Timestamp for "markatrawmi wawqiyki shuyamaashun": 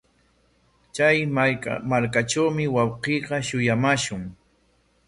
1.89-4.23